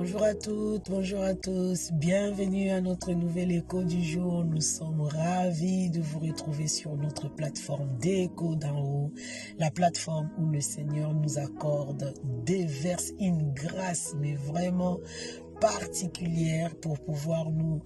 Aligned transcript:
Bonjour 0.00 0.22
à 0.22 0.32
toutes, 0.32 0.90
bonjour 0.90 1.22
à 1.22 1.34
tous. 1.34 1.90
Bienvenue 1.92 2.70
à 2.70 2.80
notre 2.80 3.10
nouvel 3.10 3.50
écho 3.50 3.82
du 3.82 4.00
jour. 4.04 4.44
Nous 4.44 4.60
sommes 4.60 5.00
ravis 5.00 5.90
de 5.90 6.00
vous 6.00 6.20
retrouver 6.20 6.68
sur 6.68 6.96
notre 6.96 7.28
plateforme 7.28 7.98
d'écho 7.98 8.54
d'en 8.54 8.78
haut. 8.78 9.12
La 9.58 9.72
plateforme 9.72 10.30
où 10.38 10.52
le 10.52 10.60
Seigneur 10.60 11.12
nous 11.12 11.40
accorde, 11.40 12.14
déverse 12.44 13.12
une 13.18 13.52
grâce, 13.52 14.14
mais 14.20 14.34
vraiment 14.34 15.00
particulière 15.60 16.76
pour 16.76 17.00
pouvoir 17.00 17.50
nous 17.50 17.82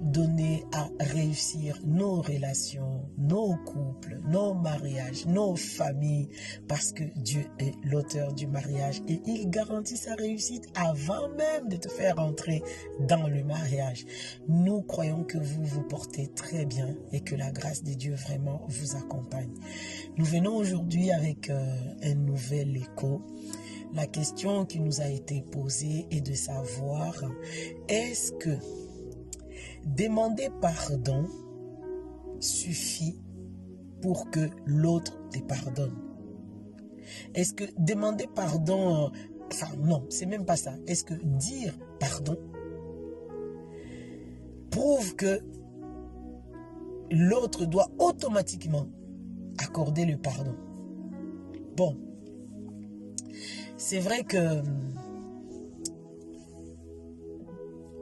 donner 0.00 0.64
à 0.72 0.88
réussir 1.00 1.78
nos 1.84 2.20
relations, 2.20 3.08
nos 3.18 3.56
couples, 3.64 4.20
nos 4.28 4.54
mariages, 4.54 5.26
nos 5.26 5.56
familles, 5.56 6.28
parce 6.68 6.92
que 6.92 7.04
Dieu 7.16 7.46
est 7.58 7.74
l'auteur 7.84 8.32
du 8.34 8.46
mariage 8.46 9.02
et 9.08 9.20
il 9.26 9.48
garantit 9.50 9.96
sa 9.96 10.14
réussite 10.14 10.66
avant 10.74 11.28
même 11.30 11.68
de 11.68 11.76
te 11.76 11.88
faire 11.88 12.18
entrer 12.18 12.62
dans 13.00 13.28
le 13.28 13.42
mariage. 13.44 14.06
Nous 14.48 14.82
croyons 14.82 15.24
que 15.24 15.38
vous 15.38 15.64
vous 15.64 15.82
portez 15.82 16.28
très 16.28 16.66
bien 16.66 16.94
et 17.12 17.20
que 17.20 17.34
la 17.34 17.50
grâce 17.50 17.82
de 17.82 17.94
Dieu 17.94 18.14
vraiment 18.14 18.62
vous 18.68 18.96
accompagne. 18.96 19.54
Nous 20.16 20.24
venons 20.24 20.56
aujourd'hui 20.56 21.10
avec 21.10 21.50
euh, 21.50 21.76
un 22.02 22.14
nouvel 22.14 22.76
écho. 22.76 23.22
La 23.94 24.06
question 24.06 24.66
qui 24.66 24.80
nous 24.80 25.00
a 25.00 25.08
été 25.08 25.42
posée 25.42 26.06
est 26.10 26.20
de 26.20 26.34
savoir, 26.34 27.14
est-ce 27.88 28.32
que 28.32 28.56
Demander 29.86 30.50
pardon 30.60 31.26
suffit 32.40 33.18
pour 34.02 34.30
que 34.30 34.50
l'autre 34.66 35.18
te 35.30 35.38
pardonne. 35.38 35.94
Est-ce 37.34 37.54
que 37.54 37.64
demander 37.78 38.26
pardon, 38.34 39.10
enfin 39.52 39.74
non, 39.78 40.04
c'est 40.10 40.26
même 40.26 40.44
pas 40.44 40.56
ça. 40.56 40.74
Est-ce 40.86 41.04
que 41.04 41.14
dire 41.14 41.78
pardon 42.00 42.36
prouve 44.70 45.14
que 45.14 45.40
l'autre 47.10 47.64
doit 47.64 47.88
automatiquement 47.98 48.88
accorder 49.58 50.04
le 50.04 50.18
pardon? 50.18 50.54
Bon, 51.76 51.96
c'est 53.76 54.00
vrai 54.00 54.24
que 54.24 54.62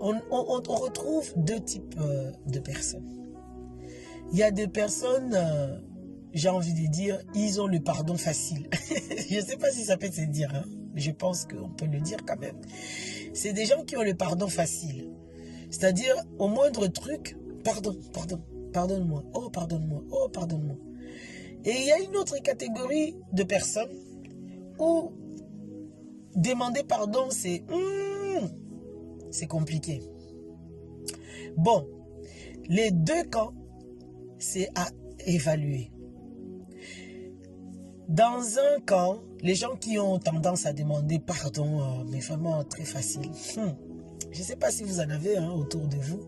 on, 0.05 0.77
retrouve 0.77 1.33
deux 1.37 1.61
types 1.61 1.95
euh, 1.99 2.31
de 2.47 2.59
personnes. 2.59 3.09
Il 4.33 4.39
y 4.39 4.43
a 4.43 4.51
des 4.51 4.69
personnes, 4.69 5.35
euh, 5.35 5.79
j'ai 6.33 6.49
envie 6.49 6.75
de 6.75 6.91
dire, 6.91 7.19
ils 7.35 7.61
ont 7.61 7.67
le 7.67 7.81
pardon 7.81 8.17
facile. 8.17 8.69
je 9.29 9.37
ne 9.37 9.41
sais 9.41 9.57
pas 9.57 9.71
si 9.71 9.85
ça 9.85 9.97
peut 9.97 10.11
se 10.11 10.23
dire, 10.23 10.53
hein, 10.55 10.65
je 10.95 11.11
pense 11.11 11.47
qu'on 11.47 11.71
peut 11.71 11.87
le 11.87 12.01
dire 12.01 12.19
quand 12.27 12.39
même. 12.39 12.61
C'est 13.33 13.53
des 13.53 13.67
gens 13.67 13.83
qui 13.85 13.97
ont 13.97 14.03
le 14.03 14.15
pardon 14.15 14.49
facile. 14.49 15.11
C'est-à-dire, 15.71 16.15
au 16.39 16.49
moindre 16.49 16.87
truc, 16.87 17.37
pardon, 17.65 17.97
pardon, 18.13 18.41
pardonne-moi, 18.73 19.25
oh, 19.35 19.51
pardonne-moi, 19.51 20.03
oh, 20.11 20.29
pardonne-moi. 20.29 20.77
Et 21.65 21.73
il 21.73 21.87
y 21.87 21.93
a 21.93 21.99
une 21.99 22.17
autre 22.17 22.39
catégorie 22.43 23.17
de 23.33 23.43
personnes 23.43 23.91
où 24.79 25.13
demander 26.37 26.83
pardon, 26.83 27.29
c'est... 27.31 27.65
Hmm, 27.71 28.64
c'est 29.35 29.47
compliqué. 29.47 30.01
Bon, 31.57 31.87
les 32.69 32.91
deux 32.91 33.25
camps, 33.25 33.53
c'est 34.39 34.69
à 34.75 34.87
évaluer. 35.27 35.91
Dans 38.09 38.59
un 38.59 38.81
camp, 38.87 39.23
les 39.41 39.55
gens 39.55 39.77
qui 39.77 39.99
ont 39.99 40.19
tendance 40.19 40.67
à 40.67 40.73
demander 40.73 41.19
pardon, 41.19 41.81
euh, 41.81 42.05
mais 42.11 42.21
vraiment 42.21 42.63
très 42.65 42.85
facile. 42.85 43.31
Hmm. 43.57 43.73
Je 44.31 44.39
ne 44.39 44.45
sais 44.45 44.57
pas 44.57 44.71
si 44.71 44.85
vous 44.85 45.01
en 45.01 45.11
avez 45.11 45.37
un 45.37 45.51
autour 45.51 45.87
de 45.87 45.97
vous. 45.97 46.21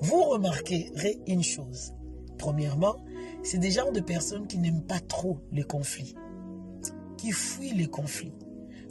Vous 0.00 0.22
remarquerez 0.22 1.20
une 1.26 1.42
chose. 1.42 1.94
Premièrement, 2.38 2.96
c'est 3.42 3.58
des 3.58 3.70
gens 3.70 3.92
de 3.92 4.00
personnes 4.00 4.46
qui 4.46 4.58
n'aiment 4.58 4.82
pas 4.82 5.00
trop 5.00 5.38
les 5.52 5.62
conflits, 5.62 6.14
qui 7.16 7.30
fuient 7.30 7.74
les 7.74 7.86
conflits. 7.86 8.34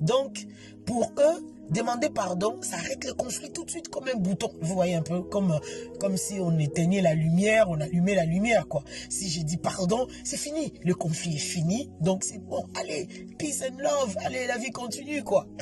Donc, 0.02 0.46
pour 0.86 1.14
eux, 1.18 1.48
demander 1.70 2.10
pardon, 2.10 2.58
ça 2.62 2.76
arrête 2.76 3.06
le 3.06 3.14
conflit 3.14 3.52
tout 3.52 3.64
de 3.64 3.70
suite 3.70 3.88
comme 3.88 4.08
un 4.08 4.18
bouton. 4.18 4.52
Vous 4.62 4.74
voyez 4.74 4.96
un 4.96 5.02
peu 5.02 5.22
comme, 5.22 5.58
comme 6.00 6.18
si 6.18 6.40
on 6.40 6.58
éteignait 6.60 7.02
la 7.02 7.14
lumière, 7.14 7.70
on 7.70 7.80
allumait 7.80 8.16
la 8.16 8.26
lumière, 8.26 8.68
quoi. 8.68 8.84
Si 9.10 9.30
je 9.30 9.42
dis 9.42 9.58
pardon, 9.58 10.08
c'est 10.24 10.38
fini. 10.38 10.74
Le 10.84 10.94
conflit 10.94 11.36
est 11.36 11.40
fini. 11.40 11.90
Donc 12.02 12.24
c'est 12.24 12.40
bon, 12.40 12.66
allez, 12.76 13.08
peace 13.38 13.64
and 13.64 13.78
love, 13.78 14.18
allez, 14.26 14.48
la 14.48 14.58
vie 14.58 14.72
continue, 14.72 15.24
quoi. 15.24 15.48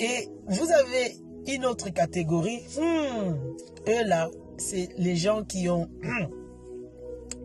Et 0.00 0.28
vous 0.48 0.70
avez 0.70 1.16
une 1.46 1.64
autre 1.64 1.90
catégorie. 1.90 2.62
Hmm, 2.76 3.34
eux 3.88 4.04
là, 4.04 4.28
c'est 4.58 4.88
les 4.98 5.16
gens 5.16 5.44
qui 5.44 5.68
ont... 5.68 5.88
Hmm, 6.02 6.26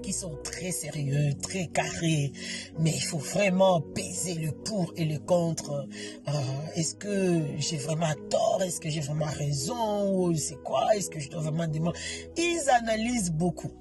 qui 0.02 0.14
sont 0.14 0.38
très 0.44 0.72
sérieux, 0.72 1.34
très 1.42 1.68
carrés, 1.68 2.32
mais 2.80 2.92
il 2.92 3.02
faut 3.02 3.18
vraiment 3.18 3.82
peser 3.82 4.36
le 4.36 4.52
pour 4.52 4.94
et 4.98 5.06
le 5.06 5.20
contre. 5.20 5.88
Euh, 6.28 6.32
est-ce 6.76 6.96
que 6.96 7.42
j'ai 7.58 7.78
vraiment 7.78 8.14
tort? 8.30 8.62
Est-ce 8.64 8.80
que 8.80 8.90
j'ai 8.90 9.02
vraiment 9.02 9.26
raison? 9.26 10.14
Ou 10.14 10.36
c'est 10.36 10.62
quoi? 10.64 10.96
Est-ce 10.96 11.10
que 11.10 11.20
je 11.20 11.30
dois 11.30 11.42
vraiment 11.42 11.68
demander 11.68 11.98
Ils 12.38 12.70
analysent 12.70 13.32
beaucoup. 13.32 13.72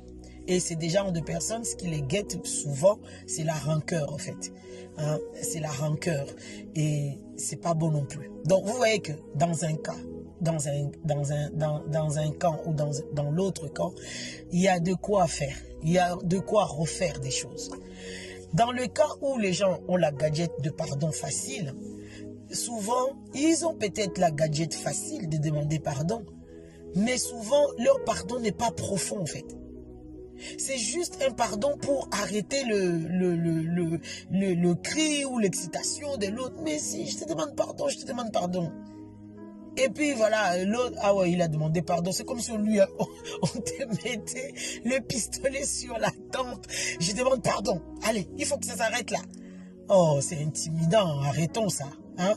Et 0.47 0.59
c'est 0.59 0.77
des 0.77 0.89
genres 0.89 1.13
de 1.13 1.21
personnes, 1.21 1.65
ce 1.65 1.77
qui 1.77 1.87
les 1.87 2.03
guette 2.03 2.45
souvent, 2.45 2.99
c'est 3.27 3.45
la 3.45 3.55
rancœur 3.55 4.13
en 4.13 4.19
fait. 4.19 4.53
Hein, 4.99 5.19
c'est 5.41 5.61
la 5.61 5.71
rancœur. 5.71 6.27
Et 6.75 7.19
c'est 7.37 7.61
pas 7.61 7.75
bon 7.75 7.91
non 7.91 8.05
plus. 8.05 8.31
Donc 8.47 8.65
vous 8.67 8.77
voyez 8.77 9.01
que 9.01 9.13
dans 9.35 9.65
un 9.65 9.75
cas, 9.75 9.97
dans 10.41 10.69
un, 10.69 10.91
dans 11.05 11.33
un, 11.33 11.51
dans, 11.51 11.83
dans 11.87 12.19
un 12.19 12.31
camp 12.33 12.61
ou 12.67 12.73
dans, 12.73 12.91
dans 13.13 13.31
l'autre 13.31 13.69
camp, 13.69 13.93
il 14.53 14.61
y 14.61 14.69
a 14.69 14.81
de 14.81 14.95
quoi 14.95 15.27
faire. 15.27 15.57
Il 15.83 15.91
y 15.91 15.99
a 15.99 16.17
de 16.23 16.39
quoi 16.39 16.65
refaire 16.65 17.21
des 17.21 17.31
choses. 17.31 17.71
Dans 18.53 18.73
le 18.73 18.87
cas 18.87 19.09
où 19.23 19.39
les 19.39 19.53
gens 19.53 19.81
ont 19.89 19.97
la 19.97 20.11
gadget 20.11 20.51
de 20.61 20.71
pardon 20.71 21.13
facile, 21.13 21.75
souvent, 22.51 23.11
ils 23.35 23.65
ont 23.65 23.75
peut-être 23.75 24.19
la 24.19 24.31
gadget 24.31 24.75
facile 24.75 25.29
de 25.29 25.39
demander 25.39 25.79
pardon, 25.79 26.25
mais 26.97 27.17
souvent, 27.17 27.65
leur 27.79 28.03
pardon 28.05 28.41
n'est 28.41 28.53
pas 28.53 28.73
profond 28.73 29.21
en 29.21 29.27
fait. 29.27 29.47
C'est 30.59 30.79
juste 30.79 31.23
un 31.27 31.33
pardon 31.33 31.77
pour 31.77 32.09
arrêter 32.13 32.65
le, 32.65 32.97
le, 32.97 33.37
le, 33.37 34.01
le, 34.31 34.55
le 34.55 34.75
cri 34.75 35.25
ou 35.27 35.39
l'excitation 35.39 36.17
de 36.17 36.27
l'autre. 36.29 36.57
Mais 36.65 36.79
si 36.79 37.07
je 37.07 37.19
te 37.19 37.29
demande 37.29 37.55
pardon, 37.55 37.89
je 37.89 37.99
te 37.99 38.07
demande 38.07 38.33
pardon. 38.33 38.73
Et 39.77 39.89
puis 39.89 40.13
voilà, 40.13 40.63
l'autre, 40.65 40.97
ah 41.01 41.15
ouais, 41.15 41.31
il 41.31 41.41
a 41.43 41.49
demandé 41.49 41.83
pardon. 41.83 42.13
C'est 42.13 42.25
comme 42.25 42.41
si 42.41 42.51
on 42.51 42.59
lui 42.59 42.81
a, 42.81 42.89
on 43.43 43.47
te 43.47 43.85
mettait 44.05 44.53
le 44.85 45.01
pistolet 45.01 45.65
sur 45.65 45.99
la 45.99 46.11
tempe. 46.33 46.67
Je 46.99 47.13
demande 47.13 47.43
pardon. 47.43 47.81
Allez, 48.05 48.29
il 48.39 48.47
faut 48.47 48.57
que 48.59 48.67
ça 48.67 48.77
s'arrête 48.77 49.11
là. 49.11 49.21
Oh, 49.89 50.19
c'est 50.21 50.43
intimidant. 50.43 51.21
Arrêtons 51.21 51.69
ça. 51.69 51.87
Hein? 52.19 52.37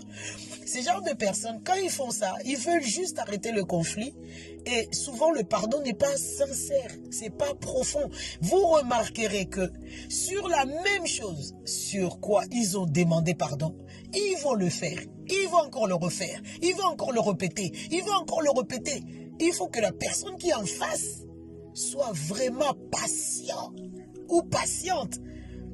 Ces 0.66 0.82
genres 0.82 1.02
de 1.02 1.14
personnes, 1.14 1.62
quand 1.64 1.76
ils 1.76 1.90
font 1.90 2.10
ça, 2.10 2.36
ils 2.46 2.58
veulent 2.58 2.84
juste 2.84 3.20
arrêter 3.20 3.52
le 3.52 3.66
conflit. 3.66 4.16
Et 4.66 4.88
souvent, 4.92 5.32
le 5.32 5.44
pardon 5.44 5.82
n'est 5.82 5.94
pas 5.94 6.16
sincère. 6.16 6.90
C'est 7.12 7.30
pas 7.30 7.54
profond. 7.54 8.10
Vous 8.42 8.66
remarquerez 8.66 9.46
que 9.46 9.72
sur 10.10 10.48
la 10.48 10.66
même 10.66 11.06
chose 11.06 11.56
sur 11.66 12.20
quoi 12.22 12.44
ils 12.52 12.78
ont 12.78 12.86
demandé 12.86 13.36
pardon, 13.36 13.76
ils 14.14 14.38
vont 14.42 14.54
le 14.54 14.70
faire. 14.70 15.00
Ils 15.30 15.48
vont 15.50 15.60
encore 15.60 15.88
le 15.88 15.96
refaire. 15.96 16.42
Ils 16.62 16.76
vont 16.76 16.86
encore 16.86 17.12
le 17.12 17.20
répéter. 17.20 17.72
Ils 17.92 18.04
vont 18.04 18.14
encore 18.14 18.42
le 18.42 18.52
répéter. 18.52 19.04
Il 19.40 19.54
faut 19.54 19.68
que 19.68 19.80
la 19.80 19.92
personne 19.92 20.38
qui 20.38 20.50
est 20.50 20.54
en 20.54 20.66
face 20.66 21.24
soit 21.74 22.12
vraiment 22.14 22.76
patient 22.92 23.74
ou 24.30 24.42
patiente 24.44 25.20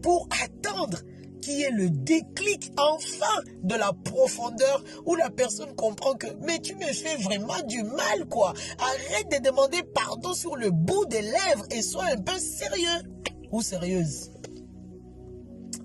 pour 0.01 0.27
attendre 0.43 0.97
qui 1.41 1.61
est 1.63 1.71
le 1.71 1.89
déclic 1.89 2.71
enfin 2.77 3.41
de 3.63 3.75
la 3.75 3.93
profondeur 3.93 4.83
où 5.05 5.15
la 5.15 5.29
personne 5.29 5.73
comprend 5.75 6.13
que 6.13 6.27
mais 6.41 6.59
tu 6.59 6.75
me 6.75 6.85
fais 6.85 7.15
vraiment 7.17 7.61
du 7.67 7.83
mal 7.83 8.25
quoi. 8.29 8.53
Arrête 8.79 9.31
de 9.31 9.49
demander 9.49 9.83
pardon 9.93 10.33
sur 10.33 10.55
le 10.55 10.71
bout 10.71 11.05
des 11.05 11.21
lèvres 11.21 11.65
et 11.71 11.81
sois 11.81 12.05
un 12.05 12.17
peu 12.17 12.37
sérieux 12.37 13.03
ou 13.51 13.61
sérieuse. 13.61 14.31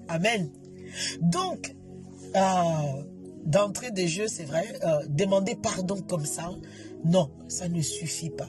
Amen. 0.08 0.50
Donc, 1.20 1.74
euh, 2.36 3.02
d'entrée 3.44 3.90
des 3.90 4.08
jeux, 4.08 4.28
c'est 4.28 4.44
vrai, 4.44 4.66
euh, 4.84 5.06
demander 5.08 5.54
pardon 5.54 6.00
comme 6.00 6.24
ça, 6.24 6.50
non, 7.04 7.30
ça 7.48 7.68
ne 7.68 7.80
suffit 7.80 8.30
pas. 8.30 8.48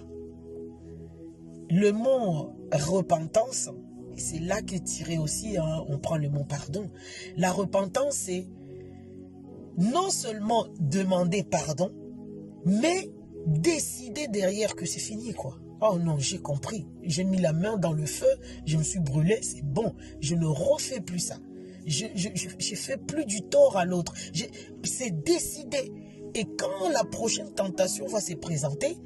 Le 1.69 1.91
mot 1.91 2.53
repentance, 2.71 3.69
c'est 4.17 4.39
là 4.39 4.61
qu'est 4.61 4.83
tiré 4.83 5.17
aussi, 5.17 5.57
hein, 5.57 5.83
on 5.87 5.97
prend 5.97 6.17
le 6.17 6.29
mot 6.29 6.43
pardon. 6.43 6.89
La 7.37 7.51
repentance, 7.51 8.15
c'est 8.15 8.47
non 9.77 10.09
seulement 10.09 10.67
demander 10.79 11.43
pardon, 11.43 11.91
mais 12.65 13.11
décider 13.45 14.27
derrière 14.27 14.75
que 14.75 14.85
c'est 14.85 14.99
fini, 14.99 15.33
quoi. 15.33 15.57
Oh 15.81 15.97
non, 15.99 16.17
j'ai 16.17 16.39
compris. 16.39 16.87
J'ai 17.03 17.23
mis 17.23 17.37
la 17.37 17.53
main 17.53 17.77
dans 17.77 17.93
le 17.93 18.05
feu, 18.05 18.27
je 18.65 18.77
me 18.77 18.83
suis 18.83 18.99
brûlé, 18.99 19.39
c'est 19.41 19.63
bon. 19.63 19.93
Je 20.21 20.35
ne 20.35 20.45
refais 20.45 21.01
plus 21.01 21.19
ça. 21.19 21.37
Je, 21.85 22.05
je, 22.15 22.29
je, 22.57 22.75
fais 22.75 22.97
plus 22.97 23.25
du 23.25 23.41
tort 23.41 23.77
à 23.77 23.85
l'autre. 23.85 24.13
C'est 24.83 25.23
décidé. 25.23 25.91
Et 26.33 26.45
quand 26.57 26.89
la 26.89 27.03
prochaine 27.05 27.53
tentation 27.53 28.07
va 28.07 28.19
se 28.19 28.33
présenter, 28.33 28.97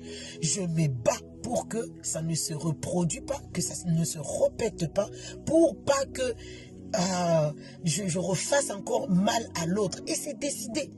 je 0.41 0.61
me 0.61 0.87
bats 0.87 1.11
pour 1.43 1.67
que 1.67 1.77
ça 2.01 2.21
ne 2.21 2.33
se 2.33 2.53
reproduise 2.53 3.21
pas, 3.21 3.39
que 3.53 3.61
ça 3.61 3.75
ne 3.87 4.03
se 4.03 4.17
répète 4.19 4.91
pas, 4.93 5.07
pour 5.45 5.77
pas 5.83 6.05
que 6.11 6.21
euh, 6.21 7.51
je, 7.83 8.07
je 8.07 8.19
refasse 8.19 8.71
encore 8.71 9.09
mal 9.09 9.47
à 9.61 9.67
l'autre. 9.67 9.99
Et 10.07 10.15
c'est 10.15 10.39
décidé. 10.39 10.91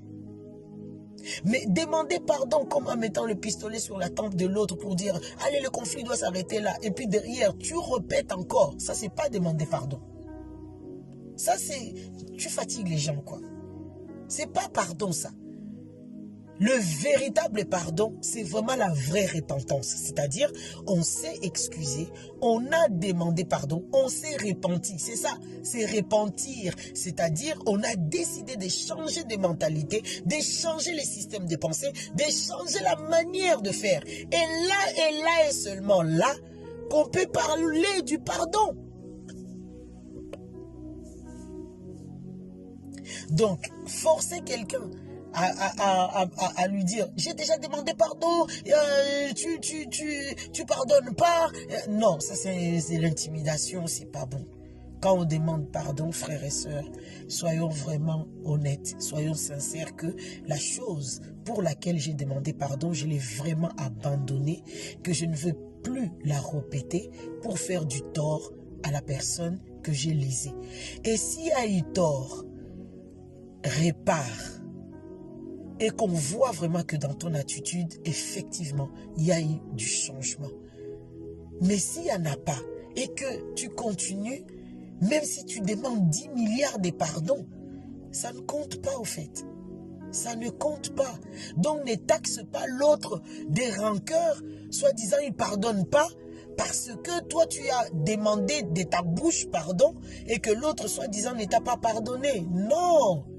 Mais 1.45 1.65
demander 1.67 2.19
pardon 2.19 2.65
comme 2.65 2.87
en 2.87 2.95
mettant 2.95 3.25
le 3.25 3.35
pistolet 3.35 3.79
sur 3.79 3.97
la 3.97 4.09
tempe 4.09 4.35
de 4.35 4.45
l'autre 4.45 4.75
pour 4.75 4.95
dire 4.95 5.19
allez 5.45 5.59
le 5.59 5.69
conflit 5.69 6.03
doit 6.03 6.15
s'arrêter 6.15 6.59
là 6.59 6.73
et 6.81 6.89
puis 6.89 7.05
derrière 7.05 7.55
tu 7.57 7.75
répètes 7.77 8.31
encore 8.31 8.73
ça 8.79 8.95
c'est 8.95 9.13
pas 9.13 9.29
demander 9.29 9.67
pardon 9.67 9.99
ça 11.41 11.57
c'est 11.57 11.93
tu 12.37 12.49
fatigues 12.49 12.87
les 12.87 12.97
gens 12.97 13.21
quoi 13.21 13.39
c'est 14.27 14.51
pas 14.51 14.69
pardon 14.69 15.11
ça 15.11 15.31
le 16.61 16.73
véritable 17.01 17.65
pardon, 17.65 18.13
c'est 18.21 18.43
vraiment 18.43 18.75
la 18.75 18.93
vraie 18.93 19.25
repentance. 19.25 19.87
C'est-à-dire, 19.87 20.51
on 20.85 21.01
s'est 21.01 21.39
excusé, 21.41 22.07
on 22.39 22.63
a 22.67 22.87
demandé 22.87 23.45
pardon, 23.45 23.83
on 23.91 24.07
s'est 24.09 24.37
repenti. 24.37 24.99
C'est 24.99 25.15
ça, 25.15 25.39
c'est 25.63 25.87
repentir. 25.87 26.75
C'est-à-dire, 26.93 27.59
on 27.65 27.81
a 27.81 27.95
décidé 27.95 28.57
de 28.57 28.69
changer 28.69 29.23
de 29.23 29.37
mentalité, 29.37 30.03
de 30.27 30.35
changer 30.35 30.93
les 30.93 31.03
systèmes 31.03 31.47
de 31.47 31.55
pensée, 31.55 31.91
de 32.13 32.25
changer 32.25 32.83
la 32.83 32.95
manière 33.09 33.63
de 33.63 33.71
faire. 33.71 34.03
Et 34.05 34.27
là, 34.29 35.09
et 35.09 35.19
là, 35.19 35.49
et 35.49 35.53
seulement 35.53 36.03
là, 36.03 36.31
qu'on 36.91 37.05
peut 37.05 37.25
parler 37.25 38.03
du 38.05 38.19
pardon. 38.19 38.77
Donc, 43.29 43.69
forcer 43.87 44.41
quelqu'un 44.41 44.89
à, 45.33 46.67
lui 46.67 46.83
dire 46.83 47.07
j'ai 47.15 47.33
déjà 47.33 47.57
demandé 47.57 47.93
pardon, 47.93 48.45
euh, 48.67 49.33
tu, 49.33 49.59
tu, 49.59 49.87
tu, 49.89 50.35
tu 50.51 50.65
pardonnes 50.65 51.13
pas. 51.15 51.49
Euh, 51.71 51.77
non, 51.89 52.19
ça 52.19 52.35
c'est 52.35 52.79
c'est 52.79 52.97
l'intimidation, 52.97 53.87
c'est 53.87 54.11
pas 54.11 54.25
bon. 54.25 54.45
Quand 55.01 55.17
on 55.17 55.25
demande 55.25 55.71
pardon, 55.71 56.11
frères 56.11 56.43
et 56.43 56.51
sœurs, 56.51 56.85
soyons 57.27 57.69
vraiment 57.69 58.27
honnêtes, 58.45 58.95
soyons 58.99 59.33
sincères 59.33 59.95
que 59.95 60.15
la 60.45 60.57
chose 60.57 61.21
pour 61.43 61.63
laquelle 61.63 61.97
j'ai 61.97 62.13
demandé 62.13 62.53
pardon, 62.53 62.93
je 62.93 63.07
l'ai 63.07 63.17
vraiment 63.17 63.71
abandonnée, 63.77 64.63
que 65.01 65.11
je 65.11 65.25
ne 65.25 65.35
veux 65.35 65.55
plus 65.83 66.11
la 66.23 66.39
répéter 66.39 67.09
pour 67.41 67.57
faire 67.57 67.85
du 67.85 68.03
tort 68.13 68.51
à 68.83 68.91
la 68.91 69.01
personne 69.01 69.59
que 69.81 69.91
j'ai 69.91 70.13
lésée. 70.13 70.53
Et 71.03 71.17
s'il 71.17 71.47
y 71.47 71.51
a 71.51 71.65
eu 71.65 71.81
tort, 71.93 72.45
répare 73.63 74.61
et 75.79 75.89
qu'on 75.89 76.07
voit 76.07 76.51
vraiment 76.51 76.83
que 76.83 76.95
dans 76.95 77.13
ton 77.13 77.33
attitude, 77.33 77.93
effectivement, 78.05 78.89
il 79.17 79.25
y 79.25 79.31
a 79.31 79.41
eu 79.41 79.59
du 79.73 79.85
changement. 79.85 80.51
Mais 81.61 81.77
s'il 81.77 82.03
n'y 82.03 82.11
en 82.11 82.25
a 82.25 82.37
pas 82.37 82.59
et 82.95 83.07
que 83.07 83.53
tu 83.53 83.69
continues, 83.69 84.43
même 85.01 85.23
si 85.23 85.45
tu 85.45 85.61
demandes 85.61 86.09
10 86.09 86.29
milliards 86.29 86.79
de 86.79 86.91
pardons, 86.91 87.47
ça 88.11 88.31
ne 88.31 88.39
compte 88.41 88.81
pas 88.81 88.97
au 88.97 89.03
fait. 89.03 89.45
Ça 90.11 90.35
ne 90.35 90.49
compte 90.49 90.93
pas. 90.95 91.15
Donc 91.57 91.85
ne 91.85 91.95
taxe 91.95 92.41
pas 92.51 92.67
l'autre 92.67 93.21
des 93.47 93.71
rancœurs, 93.71 94.41
soi-disant 94.69 95.17
il 95.23 95.29
ne 95.29 95.35
pardonne 95.35 95.85
pas, 95.85 96.07
parce 96.57 96.91
que 97.03 97.21
toi 97.23 97.47
tu 97.47 97.61
as 97.69 97.89
demandé 97.93 98.61
de 98.63 98.83
ta 98.83 99.01
bouche 99.01 99.47
pardon 99.49 99.95
et 100.27 100.39
que 100.39 100.51
l'autre 100.51 100.87
soi-disant 100.87 101.33
ne 101.33 101.45
t'a 101.45 101.61
pas 101.61 101.77
pardonné. 101.77 102.45
Non. 102.51 103.30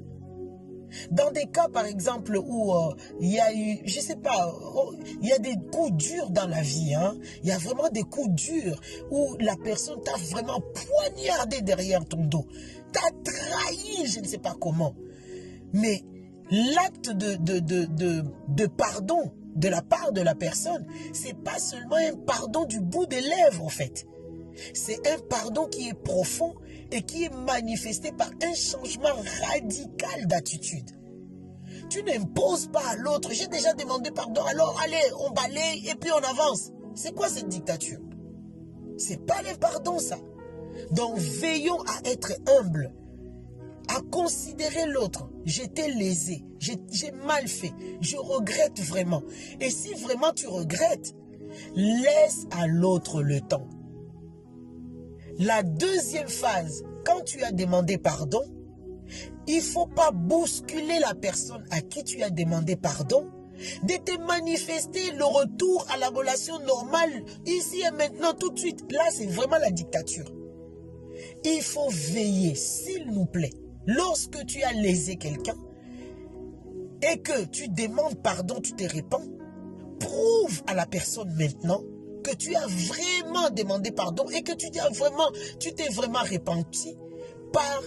Dans 1.10 1.30
des 1.30 1.46
cas, 1.46 1.68
par 1.68 1.86
exemple, 1.86 2.36
où 2.36 2.74
euh, 2.74 2.94
il 3.20 3.30
y 3.30 3.40
a 3.40 3.52
eu, 3.54 3.80
je 3.84 4.00
sais 4.00 4.16
pas, 4.16 4.54
oh, 4.74 4.94
il 5.20 5.28
y 5.28 5.32
a 5.32 5.38
des 5.38 5.56
coups 5.72 5.92
durs 5.92 6.30
dans 6.30 6.46
la 6.46 6.62
vie, 6.62 6.94
hein. 6.94 7.16
Il 7.42 7.48
y 7.48 7.52
a 7.52 7.58
vraiment 7.58 7.88
des 7.90 8.02
coups 8.02 8.30
durs 8.30 8.80
où 9.10 9.36
la 9.40 9.56
personne 9.56 10.00
t'a 10.02 10.16
vraiment 10.30 10.60
poignardé 10.60 11.60
derrière 11.62 12.04
ton 12.04 12.24
dos, 12.24 12.46
t'a 12.92 13.00
trahi, 13.24 14.06
je 14.06 14.20
ne 14.20 14.26
sais 14.26 14.38
pas 14.38 14.54
comment. 14.58 14.94
Mais 15.72 16.02
l'acte 16.50 17.10
de, 17.10 17.34
de, 17.36 17.58
de, 17.58 17.84
de, 17.86 18.24
de 18.48 18.66
pardon 18.66 19.32
de 19.54 19.68
la 19.68 19.82
part 19.82 20.12
de 20.12 20.20
la 20.20 20.34
personne, 20.34 20.86
c'est 21.12 21.36
pas 21.36 21.58
seulement 21.58 21.96
un 21.96 22.16
pardon 22.16 22.64
du 22.64 22.80
bout 22.80 23.06
des 23.06 23.20
lèvres, 23.20 23.64
en 23.64 23.68
fait. 23.68 24.06
C'est 24.74 25.06
un 25.08 25.18
pardon 25.18 25.66
qui 25.66 25.88
est 25.88 25.94
profond 25.94 26.54
et 26.92 27.02
qui 27.02 27.24
est 27.24 27.34
manifesté 27.34 28.12
par 28.12 28.30
un 28.42 28.54
changement 28.54 29.16
radical 29.48 30.26
d'attitude. 30.26 30.90
Tu 31.88 32.02
n'imposes 32.02 32.68
pas 32.68 32.86
à 32.86 32.96
l'autre. 32.96 33.30
J'ai 33.32 33.48
déjà 33.48 33.72
demandé 33.72 34.10
pardon, 34.10 34.42
alors 34.42 34.78
allez, 34.84 35.02
on 35.18 35.30
balaye 35.30 35.88
et 35.88 35.94
puis 35.94 36.10
on 36.12 36.22
avance. 36.22 36.70
C'est 36.94 37.14
quoi 37.14 37.28
cette 37.28 37.48
dictature? 37.48 38.00
C'est 38.98 39.24
pas 39.26 39.42
le 39.42 39.56
pardon, 39.58 39.98
ça. 39.98 40.18
Donc 40.90 41.16
veillons 41.16 41.80
à 41.82 42.08
être 42.08 42.32
humbles, 42.58 42.94
à 43.88 44.00
considérer 44.10 44.86
l'autre. 44.86 45.28
J'étais 45.44 45.88
lésé, 45.88 46.44
j'ai 46.58 47.10
mal 47.26 47.48
fait, 47.48 47.72
je 48.00 48.16
regrette 48.16 48.80
vraiment. 48.80 49.22
Et 49.60 49.70
si 49.70 49.94
vraiment 49.94 50.32
tu 50.32 50.46
regrettes, 50.46 51.14
laisse 51.74 52.46
à 52.52 52.66
l'autre 52.66 53.22
le 53.22 53.40
temps. 53.40 53.68
La 55.44 55.64
deuxième 55.64 56.28
phase, 56.28 56.84
quand 57.04 57.20
tu 57.24 57.42
as 57.42 57.50
demandé 57.50 57.98
pardon, 57.98 58.44
il 59.48 59.60
faut 59.60 59.88
pas 59.88 60.12
bousculer 60.12 61.00
la 61.00 61.16
personne 61.16 61.64
à 61.72 61.80
qui 61.80 62.04
tu 62.04 62.22
as 62.22 62.30
demandé 62.30 62.76
pardon, 62.76 63.26
de 63.82 63.94
te 64.04 64.16
manifester 64.20 65.10
le 65.10 65.24
retour 65.24 65.84
à 65.92 65.96
la 65.96 66.10
relation 66.10 66.60
normale 66.60 67.24
ici 67.44 67.80
et 67.80 67.90
maintenant 67.90 68.34
tout 68.34 68.50
de 68.50 68.58
suite. 68.58 68.84
Là, 68.92 69.02
c'est 69.10 69.26
vraiment 69.26 69.58
la 69.58 69.72
dictature. 69.72 70.32
Il 71.44 71.60
faut 71.60 71.88
veiller, 71.90 72.54
s'il 72.54 73.10
nous 73.10 73.26
plaît, 73.26 73.52
lorsque 73.84 74.46
tu 74.46 74.62
as 74.62 74.72
lésé 74.74 75.16
quelqu'un 75.16 75.56
et 77.10 77.18
que 77.18 77.46
tu 77.46 77.68
demandes 77.68 78.22
pardon, 78.22 78.60
tu 78.60 78.74
te 78.74 78.84
répands, 78.84 79.26
prouve 79.98 80.62
à 80.68 80.74
la 80.74 80.86
personne 80.86 81.34
maintenant 81.34 81.82
que 82.22 82.34
tu 82.34 82.54
as 82.54 82.66
vraiment 82.66 83.50
demandé 83.50 83.90
pardon 83.90 84.28
et 84.30 84.42
que 84.42 84.52
tu 84.52 84.70
t'es 84.70 84.80
vraiment, 84.80 85.30
tu 85.58 85.74
t'es 85.74 85.88
vraiment 85.88 86.22
repenti 86.22 86.96
par 87.52 87.82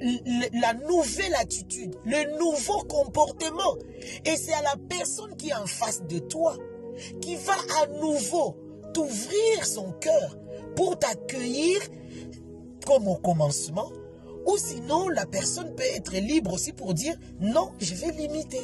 la 0.00 0.74
nouvelle 0.74 1.34
attitude, 1.34 1.94
le 2.04 2.38
nouveau 2.38 2.82
comportement. 2.84 3.76
Et 4.24 4.36
c'est 4.36 4.52
à 4.52 4.62
la 4.62 4.74
personne 4.88 5.36
qui 5.36 5.50
est 5.50 5.54
en 5.54 5.66
face 5.66 6.02
de 6.02 6.18
toi 6.18 6.56
qui 7.20 7.36
va 7.36 7.54
à 7.82 7.86
nouveau 8.00 8.56
t'ouvrir 8.92 9.64
son 9.64 9.92
cœur 9.92 10.36
pour 10.76 10.98
t'accueillir 10.98 11.80
comme 12.86 13.08
au 13.08 13.16
commencement. 13.16 13.90
Ou 14.46 14.58
sinon, 14.58 15.08
la 15.08 15.24
personne 15.24 15.74
peut 15.74 15.84
être 15.94 16.14
libre 16.14 16.52
aussi 16.52 16.72
pour 16.72 16.94
dire 16.94 17.14
non, 17.40 17.70
je 17.78 17.94
vais 17.94 18.10
limiter. 18.12 18.60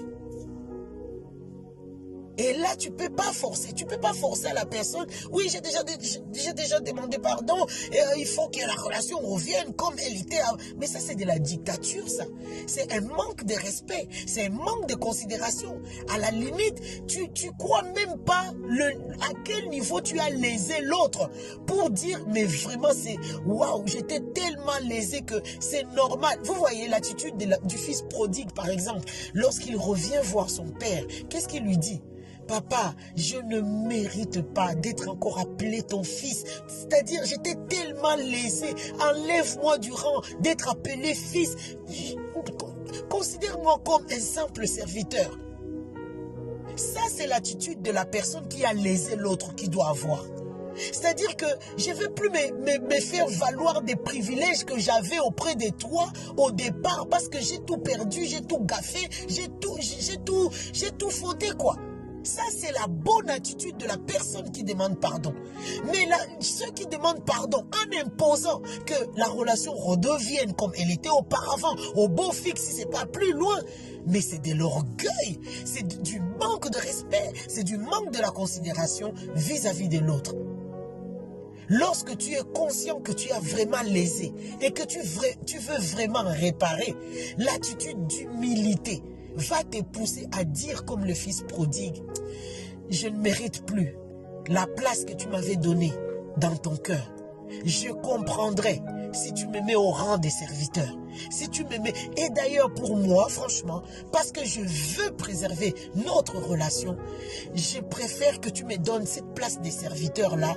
Et 2.39 2.53
là, 2.55 2.77
tu 2.77 2.91
peux 2.91 3.11
pas 3.11 3.33
forcer. 3.33 3.73
Tu 3.73 3.85
peux 3.85 3.99
pas 3.99 4.15
forcer 4.15 4.53
la 4.55 4.65
personne. 4.65 5.07
Oui, 5.33 5.49
j'ai 5.51 5.61
déjà, 5.61 6.81
demandé 6.81 7.19
pardon. 7.19 7.61
Euh, 7.61 8.17
il 8.17 8.27
faut 8.27 8.49
que 8.49 8.61
la 8.61 8.75
relation 8.75 9.19
revienne 9.19 9.75
comme 9.75 9.95
elle 10.07 10.17
était. 10.17 10.41
Mais 10.79 10.87
ça, 10.87 11.01
c'est 11.01 11.17
de 11.17 11.25
la 11.25 11.39
dictature, 11.39 12.09
ça. 12.09 12.25
C'est 12.67 12.93
un 12.93 13.01
manque 13.01 13.45
de 13.45 13.55
respect. 13.55 14.09
C'est 14.27 14.47
un 14.47 14.51
manque 14.51 14.89
de 14.89 14.95
considération. 14.95 15.81
À 16.15 16.19
la 16.19 16.31
limite, 16.31 17.07
tu, 17.09 17.31
tu 17.33 17.51
crois 17.59 17.83
même 17.83 18.19
pas 18.25 18.45
le, 18.69 18.87
à 19.23 19.33
quel 19.45 19.69
niveau 19.69 20.01
tu 20.01 20.19
as 20.21 20.31
lésé 20.31 20.81
l'autre 20.83 21.31
pour 21.67 21.91
dire, 21.91 22.25
mais 22.29 22.45
vraiment, 22.45 22.93
c'est 22.95 23.17
waouh, 23.47 23.83
j'étais 23.87 24.21
tellement 24.21 24.79
lésé 24.85 25.23
que 25.23 25.35
c'est 25.61 25.85
normal. 25.95 26.39
Vous 26.45 26.55
voyez 26.55 26.89
l'attitude 26.89 27.37
du 27.65 27.77
fils 27.77 28.03
prodigue, 28.03 28.53
par 28.53 28.69
exemple, 28.69 29.11
lorsqu'il 29.35 29.77
revient 29.77 30.21
voir 30.25 30.51
son 30.51 30.67
père, 30.67 31.05
qu'est-ce 31.29 31.49
qu'il 31.49 31.65
lui 31.65 31.79
dit? 31.79 32.01
Papa, 32.49 32.95
je 33.15 33.37
ne 33.37 33.61
mérite 33.61 34.41
pas 34.55 34.75
d'être 34.75 35.09
encore 35.09 35.39
appelé 35.39 35.83
ton 35.83 36.03
fils. 36.03 36.45
C'est-à-dire, 36.67 37.21
j'étais 37.27 37.55
tellement 37.69 38.17
lésé. 38.17 38.75
Enlève-moi 39.01 39.77
du 39.79 39.93
rang 39.93 40.23
d'être 40.41 40.71
appelé 40.71 41.15
fils. 41.15 41.55
Considère-moi 43.11 43.81
comme 43.85 44.05
un 44.11 44.21
simple 44.21 44.67
serviteur. 44.67 45.39
Ça, 46.75 47.01
c'est 47.11 47.27
l'attitude 47.27 47.83
de 47.83 47.91
la 47.91 48.07
personne 48.07 48.49
qui 48.49 48.65
a 48.65 48.73
lésé 48.73 49.17
l'autre 49.17 49.55
qui 49.55 49.69
doit 49.69 49.91
avoir. 49.91 50.25
C'est-à-dire 50.77 51.37
que 51.37 51.47
je 51.77 51.91
ne 51.91 51.95
veux 51.97 52.11
plus 52.11 52.31
me, 52.31 53.01
faire 53.01 53.27
valoir 53.27 53.83
des 53.83 53.97
privilèges 53.97 54.65
que 54.65 54.79
j'avais 54.79 55.19
auprès 55.19 55.55
de 55.55 55.69
toi 55.71 56.09
au 56.37 56.51
départ 56.51 57.09
parce 57.11 57.29
que 57.29 57.41
j'ai 57.41 57.59
tout 57.59 57.79
perdu, 57.79 58.25
j'ai 58.25 58.41
tout 58.41 58.61
gaffé, 58.61 59.09
j'ai 59.29 59.49
tout, 59.61 59.77
j'ai 59.81 60.17
tout, 60.19 60.51
j'ai 60.73 60.91
tout 60.93 61.11
fauté, 61.11 61.49
quoi. 61.59 61.77
Ça, 62.29 62.43
c'est 62.55 62.73
la 62.73 62.87
bonne 62.89 63.31
attitude 63.31 63.79
de 63.79 63.87
la 63.87 63.97
personne 63.97 64.53
qui 64.53 64.63
demande 64.63 65.01
pardon. 65.01 65.33
Mais 65.87 66.07
ceux 66.41 66.71
qui 66.73 66.87
demandent 66.87 67.25
pardon 67.25 67.65
en 67.73 68.07
imposant 68.07 68.61
que 68.85 68.93
la 69.17 69.29
relation 69.29 69.73
redevienne 69.73 70.53
comme 70.53 70.73
elle 70.77 70.91
était 70.91 71.09
auparavant, 71.09 71.75
au 71.95 72.07
beau 72.07 72.31
fixe, 72.31 72.65
si 72.65 72.73
c'est 72.75 72.91
pas 72.91 73.07
plus 73.07 73.33
loin, 73.33 73.59
mais 74.07 74.21
c'est 74.21 74.43
de 74.43 74.53
l'orgueil, 74.53 75.41
c'est 75.65 76.03
du 76.03 76.21
manque 76.39 76.71
de 76.71 76.77
respect, 76.77 77.33
c'est 77.49 77.65
du 77.65 77.79
manque 77.79 78.11
de 78.11 78.19
la 78.19 78.31
considération 78.31 79.15
vis-à-vis 79.35 79.89
de 79.89 79.99
l'autre. 79.99 80.35
Lorsque 81.71 82.15
tu 82.19 82.35
es 82.35 82.43
conscient 82.55 83.01
que 83.01 83.13
tu 83.13 83.31
as 83.33 83.41
vraiment 83.41 83.83
lésé 83.87 84.35
et 84.61 84.73
que 84.73 84.83
tu 84.83 84.99
veux 85.01 85.79
vraiment 85.79 86.25
réparer, 86.25 86.95
l'attitude 87.39 88.07
d'humilité 88.07 89.03
va 89.39 89.63
te 89.63 89.83
pousser 89.83 90.29
à 90.33 90.45
dire 90.45 90.85
comme 90.85 91.05
le 91.05 91.15
fils 91.15 91.43
prodigue, 91.43 92.03
je 92.91 93.09
ne 93.09 93.19
mérite 93.19 93.65
plus 93.65 93.95
la 94.49 94.67
place 94.67 95.05
que 95.05 95.13
tu 95.13 95.29
m'avais 95.29 95.57
donnée 95.57 95.93
dans 96.37 96.57
ton 96.57 96.77
cœur. 96.77 97.13
Je 97.65 97.89
comprendrai 97.89 98.83
si 99.13 99.33
tu 99.33 99.47
me 99.47 99.61
mets 99.63 99.75
au 99.75 99.91
rang 99.91 100.19
des 100.19 100.31
serviteurs. 100.31 100.97
Si 101.31 101.49
tu 101.49 101.65
me. 101.65 101.89
Et 102.19 102.29
d'ailleurs 102.31 102.73
pour 102.75 102.97
moi, 102.97 103.27
franchement, 103.29 103.83
parce 104.13 104.33
que 104.33 104.45
je 104.45 104.61
veux 104.61 105.11
préserver 105.13 105.75
notre 105.95 106.37
relation, 106.37 106.97
je 107.55 107.81
préfère 107.81 108.41
que 108.41 108.51
tu 108.51 108.65
me 108.65 108.77
donnes 108.77 109.07
cette 109.07 109.35
place 109.35 109.61
des 109.61 109.71
serviteurs-là 109.71 110.55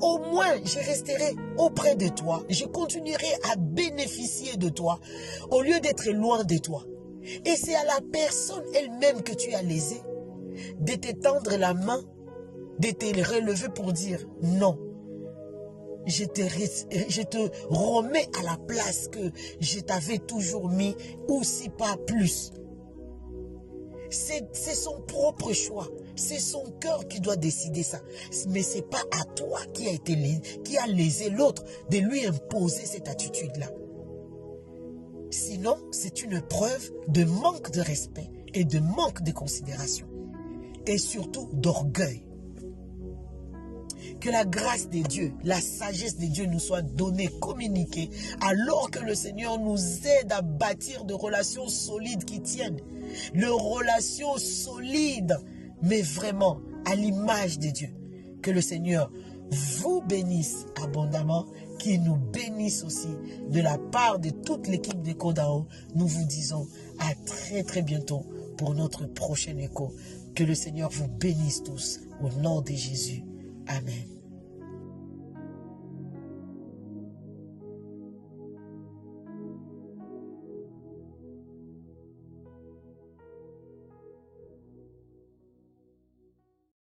au 0.00 0.18
moins, 0.18 0.56
je 0.64 0.78
resterai 0.78 1.34
auprès 1.56 1.96
de 1.96 2.08
toi. 2.08 2.42
Je 2.48 2.64
continuerai 2.64 3.32
à 3.50 3.56
bénéficier 3.56 4.56
de 4.56 4.68
toi 4.68 4.98
au 5.50 5.62
lieu 5.62 5.80
d'être 5.80 6.08
loin 6.10 6.44
de 6.44 6.58
toi. 6.58 6.84
Et 7.44 7.56
c'est 7.56 7.74
à 7.74 7.84
la 7.84 8.00
personne 8.12 8.64
elle-même 8.74 9.22
que 9.22 9.32
tu 9.32 9.52
as 9.54 9.62
lésé 9.62 10.00
de 10.80 10.94
t'étendre 10.94 11.56
la 11.56 11.74
main, 11.74 12.02
de 12.78 12.90
te 12.90 13.06
relever 13.06 13.68
pour 13.68 13.92
dire 13.92 14.26
non. 14.42 14.78
Je 16.06 16.24
te, 16.24 16.42
remets 17.68 18.28
à 18.40 18.42
la 18.42 18.56
place 18.56 19.08
que 19.08 19.30
je 19.60 19.78
t'avais 19.80 20.18
toujours 20.18 20.68
mis, 20.68 20.96
ou 21.28 21.44
si 21.44 21.68
pas 21.68 21.96
plus. 22.06 22.50
C'est 24.10 24.74
son 24.74 25.00
propre 25.02 25.52
choix. 25.52 25.88
C'est 26.16 26.40
son 26.40 26.64
cœur 26.80 27.06
qui 27.08 27.20
doit 27.20 27.36
décider 27.36 27.82
ça. 27.82 28.00
Mais 28.48 28.62
ce 28.62 28.76
n'est 28.76 28.82
pas 28.82 29.02
à 29.12 29.24
toi 29.36 29.60
qui 29.72 29.86
a, 29.88 29.92
été, 29.92 30.16
qui 30.64 30.76
a 30.76 30.86
lésé 30.86 31.30
l'autre 31.30 31.64
de 31.88 31.98
lui 31.98 32.26
imposer 32.26 32.84
cette 32.84 33.08
attitude-là. 33.08 33.68
Sinon, 35.32 35.78
c'est 35.92 36.22
une 36.22 36.42
preuve 36.42 36.92
de 37.08 37.24
manque 37.24 37.70
de 37.70 37.80
respect 37.80 38.30
et 38.52 38.64
de 38.66 38.78
manque 38.80 39.22
de 39.22 39.32
considération. 39.32 40.06
Et 40.86 40.98
surtout 40.98 41.48
d'orgueil. 41.54 42.22
Que 44.20 44.28
la 44.28 44.44
grâce 44.44 44.90
de 44.90 44.98
Dieu, 44.98 45.32
la 45.42 45.58
sagesse 45.58 46.18
de 46.18 46.26
Dieu 46.26 46.44
nous 46.44 46.58
soit 46.58 46.82
donnée, 46.82 47.28
communiquée, 47.40 48.10
alors 48.42 48.90
que 48.90 48.98
le 48.98 49.14
Seigneur 49.14 49.58
nous 49.58 49.78
aide 50.06 50.30
à 50.32 50.42
bâtir 50.42 51.06
de 51.06 51.14
relations 51.14 51.66
solides 51.66 52.26
qui 52.26 52.42
tiennent. 52.42 52.80
De 53.34 53.46
relations 53.46 54.36
solides, 54.36 55.38
mais 55.80 56.02
vraiment 56.02 56.60
à 56.84 56.94
l'image 56.94 57.58
de 57.58 57.70
Dieu. 57.70 57.88
Que 58.42 58.50
le 58.50 58.60
Seigneur 58.60 59.10
vous 59.52 60.00
bénisse 60.00 60.66
abondamment, 60.82 61.46
qu'il 61.78 62.02
nous 62.02 62.16
bénisse 62.16 62.84
aussi 62.84 63.08
de 63.50 63.60
la 63.60 63.76
part 63.76 64.18
de 64.18 64.30
toute 64.30 64.66
l'équipe 64.66 65.02
de 65.02 65.12
Kodao. 65.12 65.66
Nous 65.94 66.06
vous 66.06 66.24
disons 66.24 66.66
à 66.98 67.14
très 67.26 67.62
très 67.62 67.82
bientôt 67.82 68.24
pour 68.56 68.74
notre 68.74 69.06
prochain 69.06 69.56
écho. 69.58 69.92
Que 70.34 70.44
le 70.44 70.54
Seigneur 70.54 70.90
vous 70.90 71.08
bénisse 71.08 71.62
tous 71.62 72.00
au 72.22 72.30
nom 72.40 72.62
de 72.62 72.72
Jésus. 72.72 73.22
Amen. 73.66 74.11